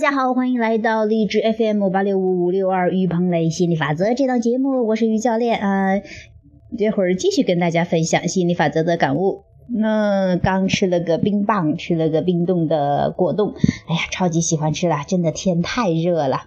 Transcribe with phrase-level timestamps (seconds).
[0.00, 6.00] 大家好，欢迎来到励志 FM 八六五五六二于鹏雷心理法则这档节目，我是于教练啊。
[6.78, 9.42] 这会儿继续跟大家分享心理法则的感悟。
[9.68, 13.52] 那刚吃了个冰棒，吃了个冰冻的果冻，
[13.88, 16.44] 哎呀，超级喜欢吃了，真的天太热了。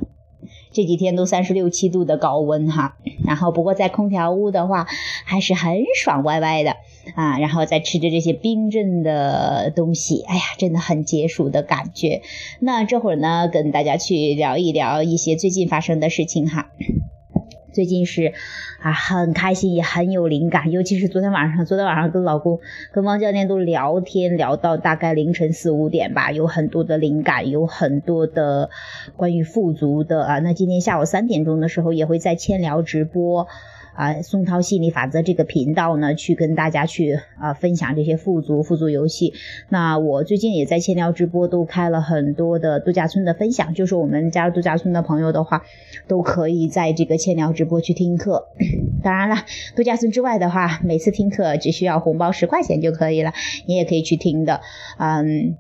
[0.72, 4.88] 这几天都三十六七度的高温哈，然后不过在空调屋的话
[5.26, 6.76] 还是很爽歪歪的
[7.16, 12.22] 啊，然后再吃着这些冰镇的东西，哎呀，真的很解暑的感觉。
[12.60, 16.70] 那这会儿呢，跟大家去聊一聊一些最近发生的事情哈。
[17.74, 18.34] 最近是
[18.84, 20.70] 啊，很开心，也很有灵感。
[20.70, 22.60] 尤其是昨天晚上，昨天晚上跟老公、
[22.92, 28.70] 跟汪教练都聊天，聊到大概凌晨四五点吧，有很多的灵感，有很多的
[29.18, 30.38] 关于富足的啊。
[30.38, 33.48] 那今天下午三点钟的时候，也会在千聊直播。
[33.96, 39.34] 啊，宋涛心理法则这个频道呢，去跟大家去啊分享这些富足富足游戏。
[39.70, 45.64] 那我最近也在千聊直播都开了很多的度假村的分享，就是我们加入度假村的朋友的话，
[46.08, 48.48] 都可以在这个千聊直播去听课。
[49.04, 49.36] 当然了，
[49.76, 53.34] 度假村之外的话，每次听课只需要红包十块钱就可以了，
[53.68, 54.62] 你也可以去听的，
[54.98, 55.56] 嗯。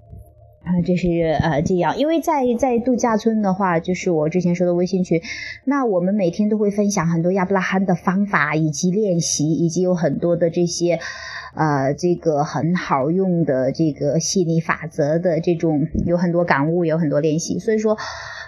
[0.63, 1.09] 啊，就是
[1.41, 5.21] 呃这样，因为在在度假村的话，就是我之前说的微信群，
[5.65, 10.99] 那我们每天都会分享很多亚布拉罕的方法以及练习，以及有很多的这些，
[11.55, 17.97] 呃，这个很好用的这个吸引力法则的这种，有很多感悟，有很多练习，所以说。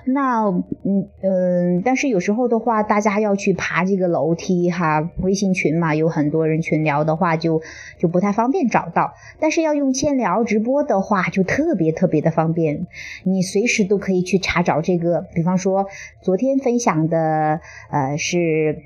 [0.08, 7.64] 那嗯嗯，但是有时候的话，大家要去爬这个楼梯哈，微信群嘛，有很多人群聊的话，就
[7.98, 9.16] 就不太方便找到。
[9.40, 12.86] 但是要用千聊直播的话，就特别特别的方便，
[13.24, 15.26] 你随时都可以去查找这个。
[15.34, 15.88] 比方说，
[16.22, 18.84] 昨天分享的呃是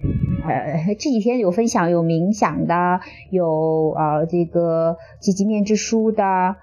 [0.48, 6.56] 呃这几天有分享有冥想的，有呃这个积极面之书的，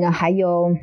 [0.00, 0.76] 那还有。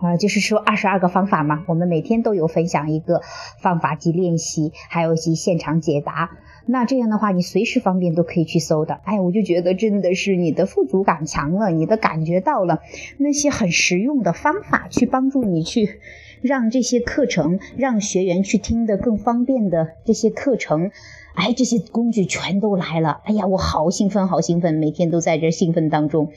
[0.00, 3.20] 啊，就是说二十二个方法嘛，我们每天都有分享一个
[3.60, 6.30] 方法及练习，还有及现场解答。
[6.66, 9.00] 那这样的话，你随时方便都可以去搜的。
[9.02, 12.78] 哎，我就觉得真的是你的富足感强了，你的感觉到了
[13.16, 15.98] 那些很实用的方法，去帮助你去
[16.42, 20.92] 让这些课程，让学员去听得更方便的这些课程。
[21.38, 23.20] 哎，这些工具全都来了！
[23.22, 26.32] 哎呀，我好兴奋，好兴奋，每天都在这兴奋当中，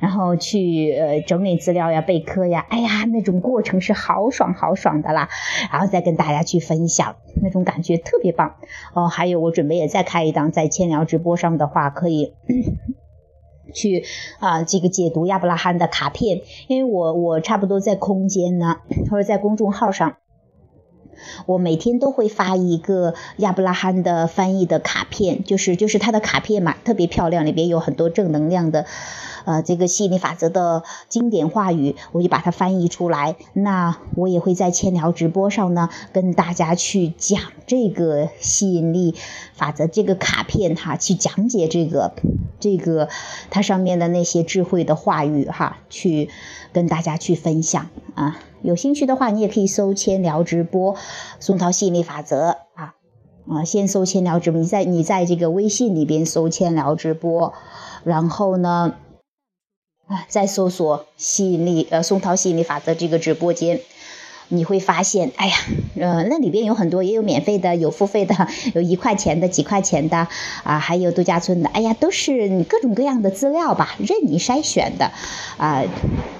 [0.00, 5.28] 然后去呃整理资料呀、备课呀，哎呀，那种过程是好爽好爽的啦！
[5.70, 8.56] 然后再跟大家去分享，那种感觉特别棒
[8.92, 9.06] 哦。
[9.06, 12.34] 还有，我准备也再开一档在千聊直播上的话，可以
[13.72, 14.02] 去
[14.40, 18.78] 啊这个解读亚伯拉罕的卡片，因为我我差不多在空间呢，
[19.10, 20.16] 或者在公众号上。
[21.46, 28.86] 我每天都会发一个亚伯拉罕的翻译的卡片，就是就是他的卡片嘛，特别漂亮，里边有很多正能量的，
[29.44, 33.36] 呃，这个吸引力法则的经典话语，我就把它翻译出来。
[33.52, 39.14] 那我也会在千聊直播上呢，跟大家去讲这个吸引力
[39.54, 42.12] 法则这个卡片哈，去讲解这个
[42.60, 43.08] 这个
[43.50, 46.28] 它上面的那些智慧的话语哈，去
[46.72, 48.38] 跟大家去分享啊。
[48.62, 50.94] 有兴趣的话，你也可以搜“千聊直播”，
[51.40, 52.94] 松涛吸引力法则啊
[53.48, 57.54] 啊，先搜“千聊直播”，你在你在这个微信里边搜“千聊直播”，
[58.04, 58.96] 然后呢，
[60.06, 63.80] 啊，再搜索“吸引力”呃，松涛吸引力法则这个直播间。
[64.52, 65.54] 你会发现，哎呀，
[65.98, 70.28] 呃，那里边有很多，也有免费的，有付费的， 有一块钱的，几块钱的，
[70.64, 75.12] 啊，还有度假村的，哎呀，都是各种各样的资料吧，任你筛选的，
[75.56, 75.82] 啊，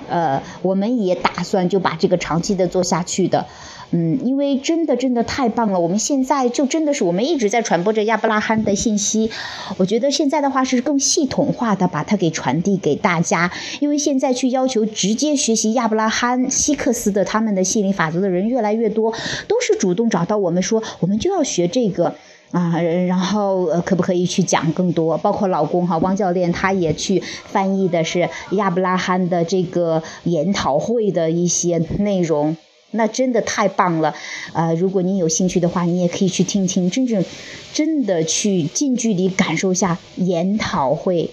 [0.09, 3.47] 呃，我们也打算就把这个长期的做下去的。
[3.93, 9.31] 嗯，因为真的真的太棒了，我们现在就真的是我们一直在传播着亚伯拉罕的信息，
[9.79, 13.51] 我觉得现在的话是更系统化的把它给传递给大家，
[13.81, 19.13] 因为现在去要求直接学习亚伯拉罕、希克斯的他们的心理法则的人越来越多，
[19.49, 22.15] 都是主动找到我们说，我们就要学这个
[22.53, 25.19] 啊，然后呃可不可以去讲更多？
[25.19, 32.57] 包括老公哈汪教练他也去翻译的是亚伯拉罕的这个研讨会的一些内容。
[32.93, 34.15] 那真的太棒了，
[34.53, 37.25] 呃，如果您有兴趣的话，你也可以去听听，真正
[37.73, 41.31] 真的去近距离感受一下研讨会，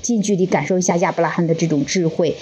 [0.00, 2.36] 近距离感受一下亚伯拉罕的这种智慧，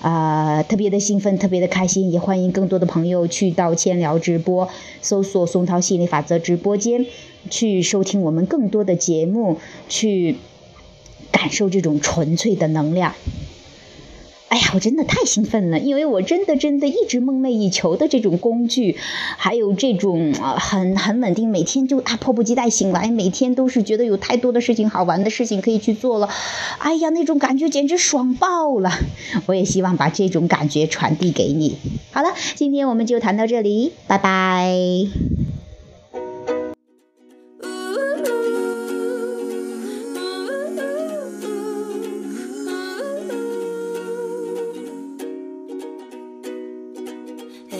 [0.00, 4.68] 啊，特别的兴奋，特别的开心，也欢迎更多的朋友去到千聊直播，
[5.02, 7.06] 搜索松涛心理法则直播间，
[7.50, 9.58] 去收听我们更多的节目，
[9.88, 10.36] 去
[11.32, 13.14] 感受这种纯粹的能量。
[14.56, 18.96] 哎呀，我真的太兴奋了，因为我真的真的一直梦寐以求的这种工具，
[19.36, 26.30] 还有这种啊很很稳定，每天就啊迫不及待醒来，每天都是觉得有太多的事情好玩的事情可以去做了，
[26.78, 28.90] 哎呀，那种感觉简直爽爆了！
[29.44, 31.76] 我也希望把这种感觉传递给你。
[32.12, 35.45] 好了，今天我们就谈到这里，拜拜。